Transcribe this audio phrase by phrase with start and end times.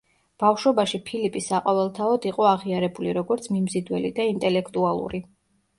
[0.43, 5.25] ბავშვობაში ფილიპი საყოველთაოდ იყო აღიარებული როგორც მიმზიდველი და ინტელექტუალური.